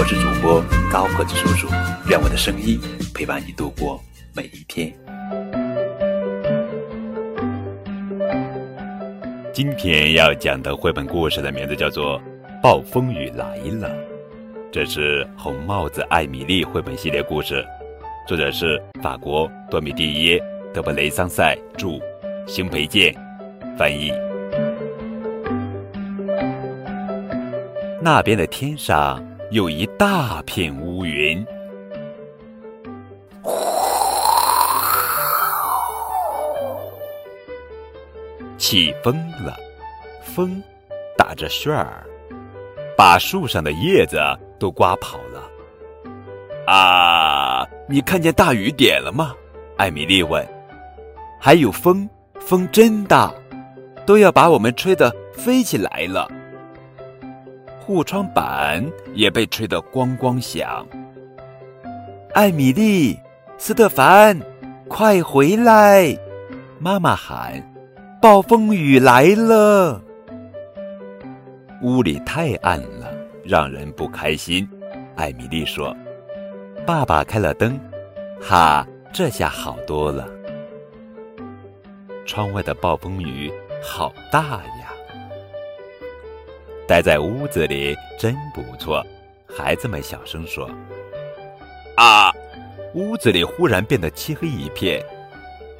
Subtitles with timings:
[0.00, 1.68] 我是主播高个子叔叔，
[2.08, 2.80] 愿我的声音
[3.14, 4.02] 陪伴你度过
[4.34, 4.90] 每一天。
[9.52, 12.18] 今天要讲的绘本故事的名字叫做
[12.62, 13.90] 《暴风雨来了》，
[14.72, 17.62] 这是红帽子艾米丽绘本系列故事，
[18.26, 20.38] 作者是法国多米蒂耶·
[20.72, 22.00] 德布雷桑塞著，
[22.46, 23.14] 邢培建
[23.76, 24.10] 翻译。
[28.02, 31.44] 那边的天上有一大片乌云，
[38.56, 39.56] 起风了，
[40.22, 40.62] 风
[41.18, 42.06] 打着旋儿，
[42.96, 44.20] 把树上的叶子
[44.56, 45.50] 都刮跑了。
[46.72, 49.34] 啊，你看见大雨点了吗？
[49.76, 50.46] 艾米丽问。
[51.40, 53.34] 还有风，风真大，
[54.06, 56.30] 都要把我们吹得飞起来了。
[57.90, 60.86] 护窗板也被吹得咣咣响。
[62.34, 63.18] 艾米丽、
[63.58, 64.40] 斯特凡，
[64.86, 66.16] 快回来！
[66.78, 67.60] 妈妈喊
[68.22, 70.00] ：“暴风雨来了！”
[71.82, 74.70] 屋里太暗了，让人不开心。
[75.16, 75.92] 艾米丽说
[76.86, 77.76] ：“爸爸开了灯，
[78.40, 80.28] 哈，这下好多了。”
[82.24, 83.52] 窗外的暴风雨
[83.82, 84.92] 好大呀！
[86.90, 89.06] 待在屋子里真不错，
[89.48, 90.68] 孩子们小声说
[91.96, 92.32] ：“啊！”
[92.94, 95.00] 屋子里忽然变得漆黑一片，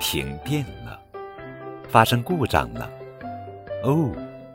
[0.00, 1.00] 停电了，
[1.88, 2.90] 发生故障了。
[3.84, 4.10] 哦，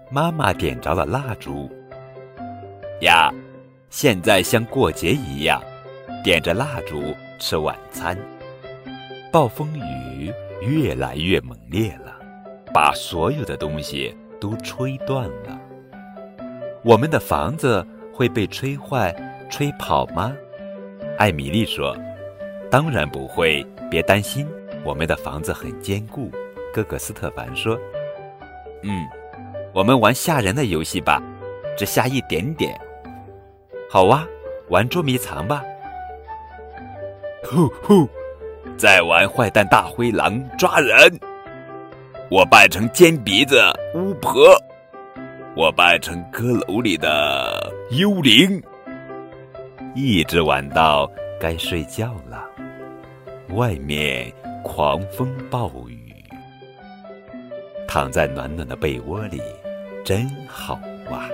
[0.10, 1.72] 妈妈点着了蜡烛。
[3.00, 3.34] 呀，
[3.90, 5.64] 现在像过节一样，
[6.22, 8.18] 点着蜡烛吃晚餐。
[9.32, 12.14] 暴风雨越来越猛烈了，
[12.74, 15.61] 把所有的东西都吹断了。
[16.84, 19.16] 我们的房子会被吹坏、
[19.50, 20.36] 吹跑吗？
[21.18, 21.96] 艾米丽说
[22.72, 24.48] ：“当然不会，别担心，
[24.84, 26.32] 我们的房子很坚固。”
[26.74, 27.78] 哥哥斯特凡说
[28.82, 29.06] ：“嗯，
[29.74, 31.22] 我们玩吓人的游戏吧，
[31.78, 32.76] 只吓一点点。”
[33.88, 34.26] 好哇，
[34.70, 35.64] 玩捉迷藏吧。
[37.44, 38.10] 呼呼，
[38.76, 41.20] 再玩坏蛋大灰狼抓人。
[42.32, 43.62] 我扮成尖鼻子
[43.94, 44.58] 巫婆。
[45.54, 48.62] 我扮成阁楼里的幽灵，
[49.94, 52.48] 一直玩到该睡觉了。
[53.50, 54.32] 外面
[54.64, 56.14] 狂风暴雨，
[57.86, 59.42] 躺在暖暖的被窝里，
[60.06, 60.76] 真好
[61.10, 61.30] 啊。